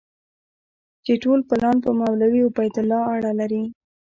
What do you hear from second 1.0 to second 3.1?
چې ټول پلان په مولوي عبیدالله